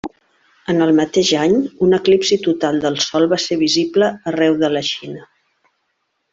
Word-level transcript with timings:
En 0.71 0.79
el 0.85 0.93
mateix 0.99 1.33
any, 1.41 1.53
un 1.89 1.93
eclipsi 1.97 2.39
total 2.49 2.81
del 2.87 2.99
Sol 3.09 3.29
va 3.35 3.41
ser 3.45 3.61
visible 3.67 4.11
arreu 4.35 4.59
la 4.77 4.85
Xina. 4.93 5.31